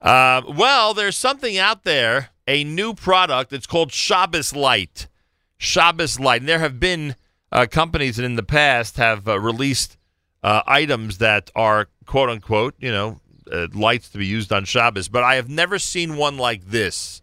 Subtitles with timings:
[0.00, 3.52] Uh, well, there's something out there, a new product.
[3.52, 5.08] It's called Shabbos Lite.
[5.56, 6.42] Shabbos Lite.
[6.42, 7.16] And there have been
[7.50, 9.96] uh, companies that in the past have uh, released
[10.42, 13.20] uh, items that are quote unquote, you know,
[13.52, 17.20] uh, lights to be used on Shabbos, but I have never seen one like this.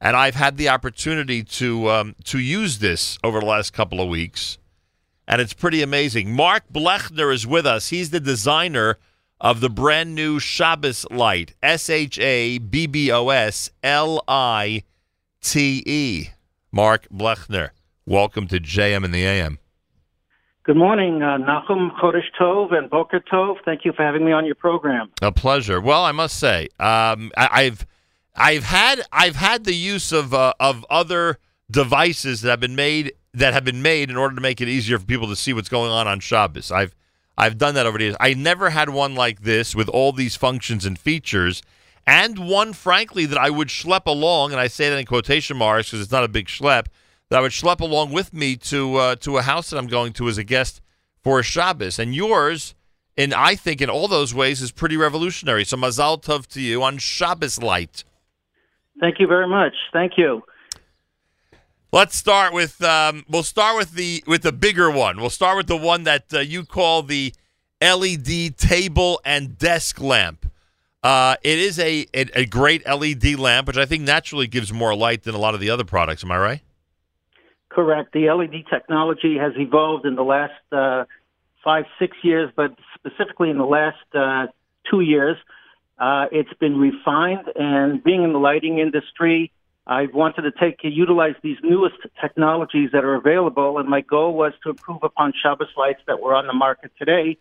[0.00, 4.08] And I've had the opportunity to um, to use this over the last couple of
[4.08, 4.56] weeks,
[5.28, 6.32] and it's pretty amazing.
[6.34, 7.88] Mark Blechner is with us.
[7.88, 8.98] He's the designer
[9.40, 11.54] of the brand new Shabbos Lite.
[11.62, 14.82] S H A B B O S L I
[15.40, 16.28] T E.
[16.72, 17.70] Mark Blechner,
[18.06, 19.58] welcome to JM in the AM.
[20.62, 23.56] Good morning, uh, Nachum Chodesh Tov and Boker Tov.
[23.64, 25.10] Thank you for having me on your program.
[25.22, 25.80] A pleasure.
[25.80, 27.86] Well, I must say, um, I, have
[28.36, 31.38] I've had I've had the use of uh, of other
[31.70, 34.98] devices that have been made that have been made in order to make it easier
[34.98, 36.70] for people to see what's going on on Shabbos.
[36.70, 36.94] I've
[37.40, 38.16] I've done that over the years.
[38.20, 41.62] I never had one like this with all these functions and features,
[42.06, 45.88] and one, frankly, that I would schlep along, and I say that in quotation marks
[45.88, 46.86] because it's not a big schlep,
[47.30, 50.12] that I would schlep along with me to uh, to a house that I'm going
[50.14, 50.82] to as a guest
[51.22, 51.98] for a Shabbos.
[51.98, 52.74] And yours,
[53.16, 55.64] and I think in all those ways, is pretty revolutionary.
[55.64, 58.04] So mazal tov to you on Shabbos Lite.
[59.00, 59.72] Thank you very much.
[59.94, 60.42] Thank you.
[61.92, 65.20] Let's start with um, we'll start with the with the bigger one.
[65.20, 67.34] We'll start with the one that uh, you call the
[67.82, 70.48] LED table and desk lamp.
[71.02, 74.94] Uh, it is a, a, a great LED lamp, which I think naturally gives more
[74.94, 76.22] light than a lot of the other products.
[76.22, 76.60] Am I right?
[77.70, 78.12] Correct.
[78.12, 81.06] The LED technology has evolved in the last uh,
[81.64, 84.46] five six years, but specifically in the last uh,
[84.88, 85.36] two years.
[85.98, 89.52] Uh, it's been refined, and being in the lighting industry,
[89.86, 94.52] I wanted to take utilize these newest technologies that are available, and my goal was
[94.62, 97.38] to improve upon Shabbos lights that were on the market today,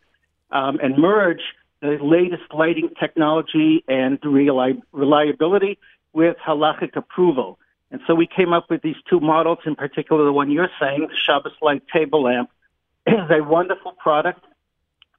[0.51, 1.41] um, and merge
[1.81, 5.77] the latest lighting technology and reliability
[6.13, 7.59] with halachic approval.
[7.91, 11.07] And so we came up with these two models, in particular the one you're saying,
[11.09, 12.49] the Shabbos Lite table lamp,
[13.07, 14.43] is a wonderful product.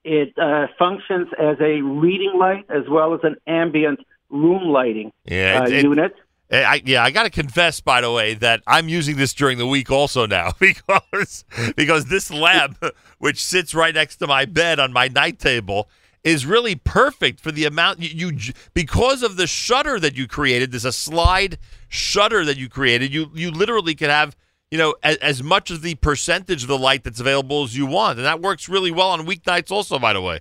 [0.05, 4.01] It uh, functions as a reading light as well as an ambient
[4.31, 6.15] room lighting yeah, uh, it, unit.
[6.51, 9.59] It, I, yeah, I got to confess, by the way, that I'm using this during
[9.59, 11.45] the week also now because
[11.77, 12.83] because this lamp,
[13.19, 15.89] which sits right next to my bed on my night table,
[16.25, 20.73] is really perfect for the amount you, you because of the shutter that you created.
[20.73, 21.59] There's a slide
[21.89, 23.15] shutter that you created.
[23.15, 24.37] You you literally could have
[24.71, 27.87] you know, as, as, much of the percentage of the light that's available as you
[27.87, 28.19] want.
[28.19, 30.39] And that works really well on weeknights, also, by the way.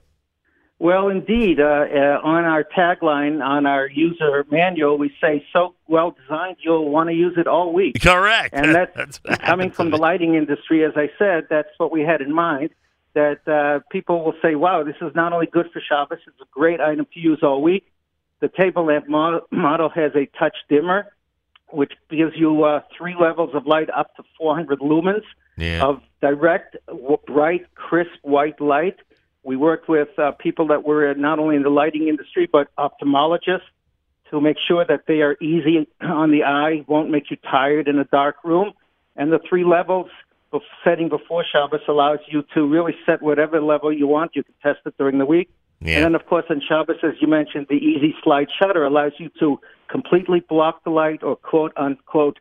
[0.79, 1.59] Well, indeed.
[1.59, 6.89] Uh, uh, on our tagline, on our user manual, we say, so well designed, you'll
[6.89, 8.01] want to use it all week.
[8.01, 8.53] Correct.
[8.53, 12.21] And that's, that's coming from the lighting industry, as I said, that's what we had
[12.21, 12.69] in mind.
[13.13, 16.45] That uh, people will say, wow, this is not only good for Shabbos, it's a
[16.51, 17.91] great item to use all week.
[18.39, 21.11] The table lamp model, model has a touch dimmer
[21.71, 25.23] which gives you uh, three levels of light up to 400 lumens
[25.57, 25.83] yeah.
[25.83, 26.77] of direct,
[27.27, 28.97] bright, crisp white light.
[29.43, 33.61] We worked with uh, people that were not only in the lighting industry but ophthalmologists
[34.29, 37.99] to make sure that they are easy on the eye, won't make you tired in
[37.99, 38.73] a dark room.
[39.15, 40.09] And the three levels
[40.51, 44.31] of setting before Shabbos allows you to really set whatever level you want.
[44.35, 45.49] You can test it during the week.
[45.81, 45.97] Yeah.
[45.97, 49.29] And then, of course, on Shabbos, as you mentioned, the easy slide shutter allows you
[49.39, 52.39] to completely block the light or quote unquote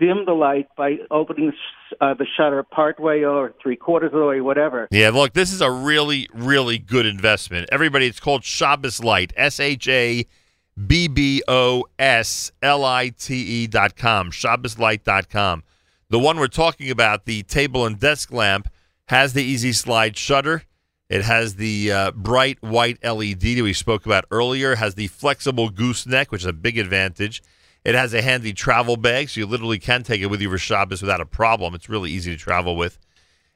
[0.00, 1.52] dim the light by opening
[2.00, 4.88] uh, the shutter part way or three quarters of the way, whatever.
[4.90, 7.68] Yeah, look, this is a really, really good investment.
[7.70, 10.26] Everybody, it's called Shabbos Lite, S H A
[10.86, 15.62] B B O S L I T E dot com, ShabbosLite dot com.
[16.08, 18.68] The one we're talking about, the table and desk lamp,
[19.06, 20.64] has the easy slide shutter.
[21.08, 24.72] It has the uh, bright white LED that we spoke about earlier.
[24.72, 27.42] It has the flexible gooseneck, which is a big advantage.
[27.84, 30.58] It has a handy travel bag, so you literally can take it with you for
[30.58, 31.74] Shabbos without a problem.
[31.74, 32.98] It's really easy to travel with.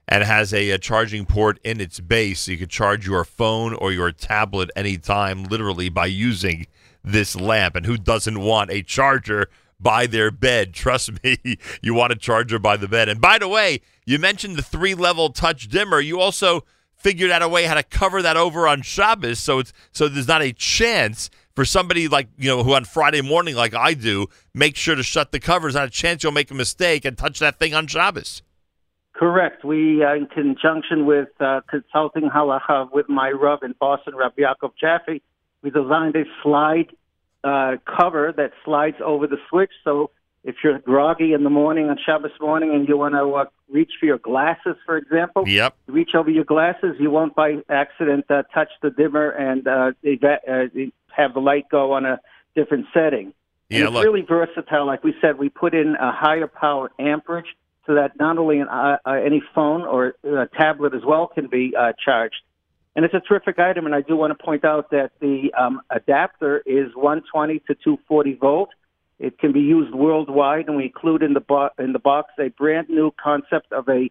[0.09, 3.25] And it has a, a charging port in its base, so you can charge your
[3.25, 6.67] phone or your tablet anytime, literally, by using
[7.03, 7.77] this lamp.
[7.77, 9.49] And who doesn't want a charger
[9.79, 10.73] by their bed?
[10.75, 11.39] Trust me,
[11.83, 13.09] you want a charger by the bed.
[13.09, 16.01] And by the way, you mentioned the three level touch dimmer.
[16.01, 16.65] You also
[16.97, 20.29] figured out a way how to cover that over on Shabbos, so it's so there's
[20.29, 24.27] not a chance for somebody like you know who on Friday morning, like I do,
[24.53, 25.75] make sure to shut the covers.
[25.75, 28.43] Not a chance you'll make a mistake and touch that thing on Shabbos.
[29.15, 29.65] Correct.
[29.65, 34.73] We, uh, in conjunction with uh, consulting halacha with my Rav in Boston, Rabbi Yaakov
[34.81, 35.23] Jaffe,
[35.63, 36.91] we designed a slide
[37.45, 39.71] uh, cover that slides over the switch.
[39.85, 40.11] So
[40.45, 43.93] if you're groggy in the morning on Shabbos morning and you want to uh, reach
[43.99, 45.75] for your glasses, for example, yep.
[45.87, 50.41] reach over your glasses, you won't by accident uh, touch the dimmer and uh, eva-
[50.47, 50.67] uh,
[51.09, 52.21] have the light go on a
[52.55, 53.33] different setting.
[53.71, 54.05] And Yeah, it's look.
[54.05, 54.87] really versatile.
[54.87, 57.57] Like we said, we put in a higher power amperage
[57.87, 60.15] so that not only an, uh, uh, any phone or
[60.59, 62.43] tablet as well can be uh, charged.
[62.97, 63.87] And it's a terrific item.
[63.87, 68.35] And I do want to point out that the um, adapter is 120 to 240
[68.35, 68.69] volt.
[69.19, 72.49] It can be used worldwide, and we include in the bo- in the box a
[72.49, 74.11] brand new concept of a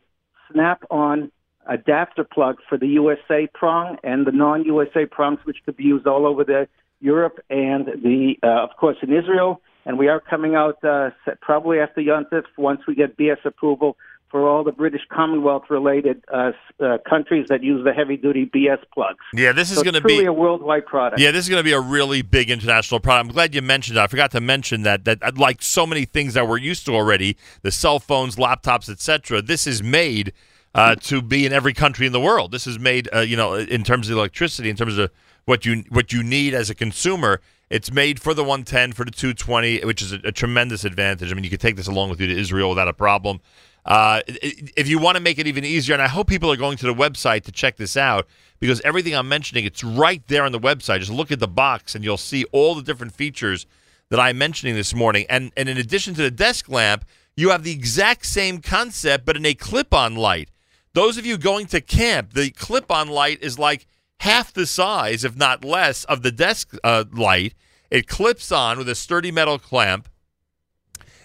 [0.51, 1.31] snap-on
[1.67, 6.25] adapter plug for the USA prong and the non-USA prongs, which could be used all
[6.25, 6.67] over the
[6.99, 9.61] Europe and the, uh, of course, in Israel.
[9.85, 11.09] And we are coming out uh,
[11.41, 13.97] probably after Yontif once we get BS approval
[14.33, 16.53] for all the British Commonwealth-related uh,
[16.83, 19.19] uh, countries that use the heavy-duty BS plugs.
[19.31, 20.25] Yeah, this is So going to be.
[20.25, 21.21] a worldwide product.
[21.21, 23.27] Yeah, this is going to be a really big international product.
[23.29, 24.05] I'm glad you mentioned that.
[24.05, 27.37] I forgot to mention that that like so many things that we're used to already,
[27.61, 29.43] the cell phones, laptops, etc.
[29.43, 30.33] This is made
[30.73, 32.51] uh, to be in every country in the world.
[32.51, 35.11] This is made, uh, you know, in terms of electricity, in terms of
[35.45, 37.39] what you what you need as a consumer.
[37.69, 41.31] It's made for the 110, for the 220, which is a, a tremendous advantage.
[41.31, 43.39] I mean, you could take this along with you to Israel without a problem.
[43.85, 46.77] Uh, if you want to make it even easier, and I hope people are going
[46.77, 48.27] to the website to check this out
[48.59, 50.99] because everything I'm mentioning, it's right there on the website.
[50.99, 53.65] Just look at the box and you'll see all the different features
[54.09, 55.25] that I'm mentioning this morning.
[55.29, 57.03] And and in addition to the desk lamp,
[57.35, 60.49] you have the exact same concept, but in a clip-on light.
[60.93, 63.87] Those of you going to camp, the clip-on light is like
[64.19, 67.55] half the size, if not less, of the desk uh, light.
[67.89, 70.07] It clips on with a sturdy metal clamp.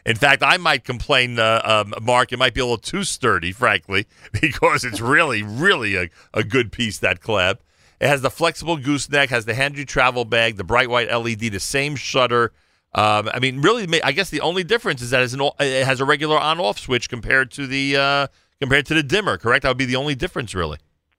[0.09, 3.53] In fact, I might complain, uh, um, Mark, it might be a little too sturdy,
[3.53, 4.07] frankly,
[4.41, 7.61] because it's really, really a, a good piece, that clamp.
[8.01, 11.61] It has the flexible gooseneck, has the handy travel bag, the bright white LED, the
[11.61, 12.53] same shutter.
[12.95, 16.39] Um, I mean, really, I guess the only difference is that it has a regular
[16.39, 18.27] on-off switch compared to the uh,
[18.61, 19.37] compared to the dimmer.
[19.37, 19.65] Correct?
[19.65, 20.79] That would be the only difference, really.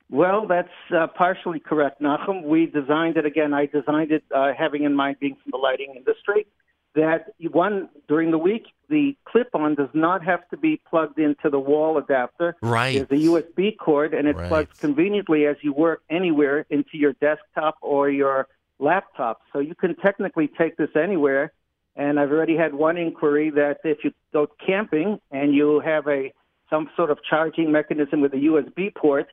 [0.09, 2.43] Well, that's uh, partially correct, Nachum.
[2.43, 3.53] We designed it again.
[3.53, 6.47] I designed it uh, having in mind being from the lighting industry.
[6.95, 11.59] That one during the week, the clip-on does not have to be plugged into the
[11.59, 12.55] wall adapter.
[12.61, 13.07] Right.
[13.07, 14.47] There's a USB cord, and it Right.
[14.47, 18.47] plugs conveniently as you work anywhere into your desktop or your
[18.79, 19.41] laptop.
[19.53, 21.51] So you can technically take this anywhere.
[21.95, 26.33] And I've already had one inquiry that if you go camping and you have a
[26.69, 29.27] some sort of charging mechanism with a USB port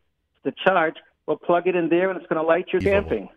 [0.45, 3.11] to charge, well, plug it in there, and it's going to light your Unbelievable.
[3.11, 3.29] camping.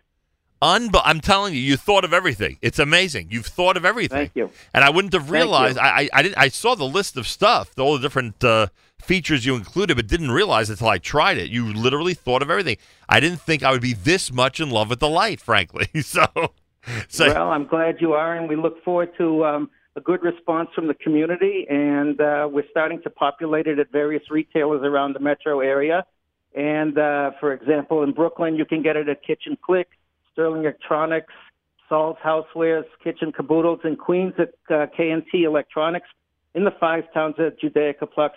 [0.62, 2.58] Unbe- I'm telling you, you thought of everything.
[2.60, 3.28] It's amazing.
[3.30, 4.18] You've thought of everything.
[4.18, 4.50] Thank you.
[4.74, 5.78] And I wouldn't have realized.
[5.78, 6.38] I, I I didn't.
[6.38, 8.66] I saw the list of stuff, all the different uh,
[9.00, 11.50] features you included, but didn't realize until I tried it.
[11.50, 12.76] You literally thought of everything.
[13.08, 15.88] I didn't think I would be this much in love with the light, frankly.
[16.02, 16.24] So,
[17.08, 20.70] so well, I'm glad you are, and we look forward to um, a good response
[20.74, 21.66] from the community.
[21.68, 26.04] And uh, we're starting to populate it at various retailers around the metro area.
[26.54, 29.88] And uh, for example, in Brooklyn, you can get it at Kitchen Click,
[30.40, 31.34] Sterling Electronics,
[31.86, 36.08] Saul's Housewares, Kitchen Caboodles, in Queens at uh, K&T Electronics.
[36.54, 38.32] In the five towns at Judaica Plus,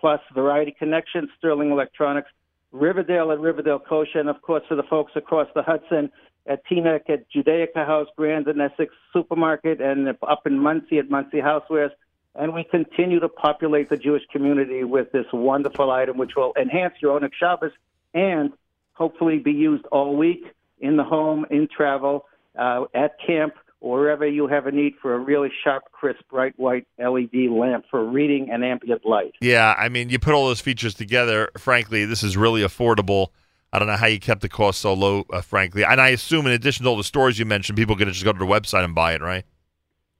[0.00, 2.28] Plus Variety Connection, Sterling Electronics,
[2.72, 6.10] Riverdale at Riverdale Kosher, and of course for the folks across the Hudson
[6.46, 11.38] at Teaneck at Judaica House, Grand and Essex Supermarket, and up in Monsey at Monsey
[11.38, 11.92] Housewares.
[12.34, 16.94] And we continue to populate the Jewish community with this wonderful item, which will enhance
[17.00, 17.72] your own Shabbos
[18.12, 18.52] and
[18.94, 20.44] hopefully be used all week
[20.80, 22.26] in the home, in travel,
[22.58, 26.52] uh, at camp, or wherever you have a need for a really sharp, crisp, bright
[26.58, 29.32] white LED lamp for reading and ambient light.
[29.40, 31.50] yeah, I mean, you put all those features together.
[31.56, 33.28] Frankly, this is really affordable.
[33.72, 35.84] I don't know how you kept the cost so low, uh, frankly.
[35.84, 38.32] And I assume, in addition to all the stores you mentioned, people can just go
[38.32, 39.44] to the website and buy it, right?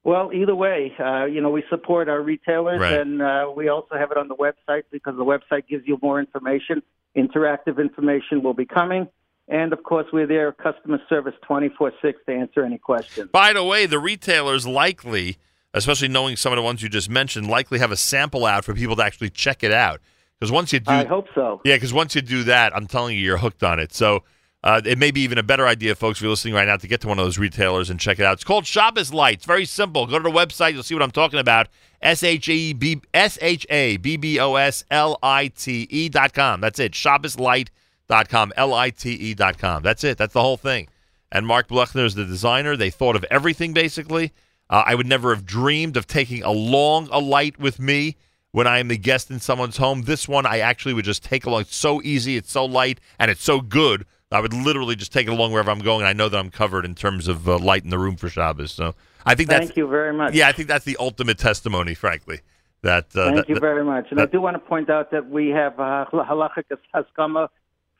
[0.04, 2.94] Well, either way, uh, you know, we support our retailers, Right.
[3.00, 6.20] and uh, we also have it on the website because the website gives you more
[6.20, 6.82] information.
[7.16, 9.08] Interactive information will be coming.
[9.48, 13.30] And of course, we're there, customer service 24 6 to answer any questions.
[13.32, 15.38] By the way, the retailers likely,
[15.72, 18.74] especially knowing some of the ones you just mentioned, likely have a sample out for
[18.74, 20.00] people to actually check it out.
[20.38, 21.60] Because once you do, I hope so.
[21.64, 23.92] yeah, because once you do that, I'm telling you, you're hooked on it.
[23.92, 24.22] So
[24.62, 26.86] uh, it may be even a better idea, folks, if you're listening right now, to
[26.86, 28.34] get to one of those retailers and check it out.
[28.34, 29.38] It's called Shabbos Lite.
[29.38, 30.06] It's very simple.
[30.06, 30.74] Go to the website.
[30.74, 31.68] You'll see what I'm talking about.
[32.02, 36.08] S H A B S H A B B O S L I T E
[36.08, 36.60] dot com.
[36.60, 36.92] That's it.
[36.92, 37.68] ShabbosLite
[38.08, 38.52] dot com.
[38.56, 39.82] L I T E dot com.
[39.82, 40.18] That's it.
[40.18, 40.88] That's the whole thing.
[41.30, 42.76] And Mark Blechner is the designer.
[42.76, 44.32] They thought of everything basically.
[44.70, 48.16] Uh, I would never have dreamed of taking along a light with me
[48.52, 50.02] when I am the guest in someone's home.
[50.02, 51.62] This one I actually would just take along.
[51.62, 54.04] It's so easy, it's so light, and it's so good.
[54.30, 56.50] I would literally just take it along wherever I'm going, and I know that I'm
[56.50, 58.70] covered in terms of uh, light in the room for Shabbos.
[58.72, 60.34] So I think that's Thank you very much.
[60.34, 62.40] yeah, I think that's the ultimate testimony, frankly.
[62.82, 64.08] That uh, Thank that- you that- very much.
[64.10, 67.48] And I do want to point out that we have uh, halachic haskama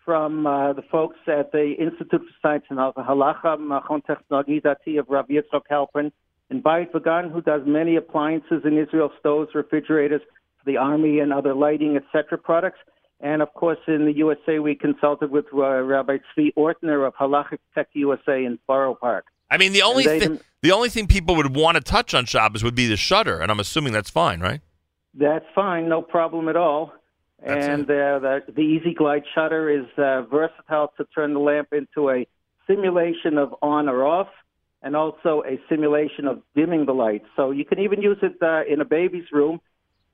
[0.09, 5.05] from uh, the folks at the Institute for Science and Halacha, Machon Technologie Dati of
[5.11, 6.11] Rav Yitzchok Halpern
[6.49, 10.23] in Bayit Vagan, who does many appliances in Israel, stoves, refrigerators
[10.57, 12.39] for the army and other lighting, etc.
[12.39, 12.79] products.
[13.21, 17.59] And of course, in the USA, we consulted with uh, Rabbi Tzvi Ortner of Halachic
[17.75, 19.27] Tech USA in Borough Park.
[19.51, 22.65] I mean, the only thing the only thing people would want to touch on Shabbos
[22.65, 24.63] would be the shutter, and I'm assuming that's fine, right?
[25.13, 26.95] That's fine, no problem at all.
[27.41, 31.69] That's and uh, the, the Easy Glide shutter is uh, versatile to turn the lamp
[31.73, 32.27] into a
[32.67, 34.29] simulation of on or off,
[34.83, 37.27] and also a simulation of dimming the lights.
[37.37, 39.61] So you can even use it uh, in a baby's room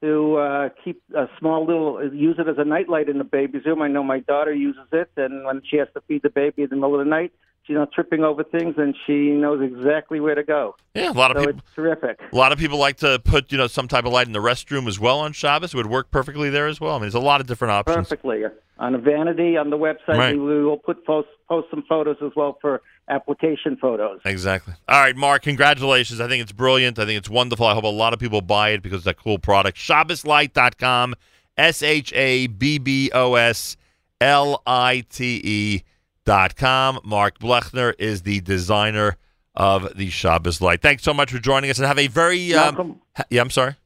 [0.03, 3.81] to uh, keep a small little, use it as a nightlight in the baby's room.
[3.81, 6.69] I know my daughter uses it, and when she has to feed the baby in
[6.69, 7.33] the middle of the night,
[7.67, 10.77] she's know tripping over things, and she knows exactly where to go.
[10.95, 11.61] Yeah, a lot of so people.
[11.61, 12.21] It's terrific.
[12.33, 14.41] A lot of people like to put you know some type of light in the
[14.41, 15.75] restroom as well on Shabbos.
[15.75, 16.93] It would work perfectly there as well.
[16.93, 18.09] I mean, there's a lot of different options.
[18.09, 18.45] Perfectly
[18.79, 20.19] on a vanity on the website.
[20.19, 20.35] Right.
[20.35, 24.21] We, we will put post post some photos as well for application photos.
[24.25, 24.75] Exactly.
[24.89, 25.43] All right, Mark.
[25.43, 26.21] Congratulations.
[26.21, 26.99] I think it's brilliant.
[26.99, 27.67] I think it's wonderful.
[27.67, 29.79] I hope a lot of people buy it because it's a cool product.
[29.79, 31.15] ShabbosLite.com.
[31.57, 33.77] S H A B B O S
[34.21, 35.83] L I T E
[36.25, 36.99] dot com.
[37.05, 39.17] Mark Blechner is the designer
[39.55, 40.83] of the Shabbos Lite.
[40.83, 43.41] Thanks so much for joining us and have a very um, ha- yeah.
[43.41, 43.77] I'm sorry.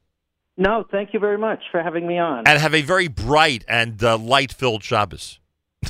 [0.57, 2.45] No, thank you very much for having me on.
[2.45, 5.39] And have a very bright and uh, light filled Shabbos.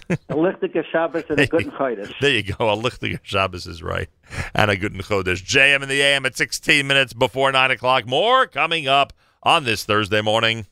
[0.09, 2.13] a lichtige Shabbos and a good Chodesh.
[2.21, 2.69] There you go.
[2.69, 4.09] A lichtige Shabbos is right.
[4.53, 5.43] And a good Chodesh.
[5.43, 8.05] JM in the AM at 16 minutes before 9 o'clock.
[8.05, 10.67] More coming up on this Thursday morning.